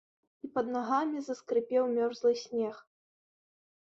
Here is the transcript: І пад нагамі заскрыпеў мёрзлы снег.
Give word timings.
І 0.45 0.47
пад 0.53 0.71
нагамі 0.75 1.19
заскрыпеў 1.27 1.83
мёрзлы 1.97 2.33
снег. 2.47 2.75